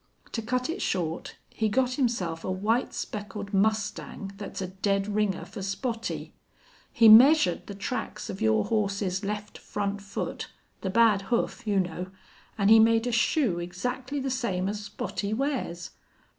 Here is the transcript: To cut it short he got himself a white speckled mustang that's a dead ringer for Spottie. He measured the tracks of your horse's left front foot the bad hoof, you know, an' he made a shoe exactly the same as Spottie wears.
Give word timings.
To 0.31 0.41
cut 0.41 0.67
it 0.67 0.81
short 0.81 1.35
he 1.51 1.69
got 1.69 1.91
himself 1.93 2.43
a 2.43 2.49
white 2.49 2.91
speckled 2.91 3.53
mustang 3.53 4.31
that's 4.37 4.59
a 4.59 4.65
dead 4.69 5.05
ringer 5.07 5.45
for 5.45 5.59
Spottie. 5.61 6.33
He 6.91 7.07
measured 7.07 7.67
the 7.67 7.75
tracks 7.75 8.27
of 8.27 8.41
your 8.41 8.65
horse's 8.65 9.23
left 9.23 9.59
front 9.59 10.01
foot 10.01 10.47
the 10.81 10.89
bad 10.89 11.21
hoof, 11.29 11.67
you 11.67 11.79
know, 11.79 12.07
an' 12.57 12.69
he 12.69 12.79
made 12.79 13.05
a 13.05 13.11
shoe 13.11 13.59
exactly 13.59 14.19
the 14.19 14.31
same 14.31 14.67
as 14.67 14.85
Spottie 14.89 15.35
wears. 15.35 15.91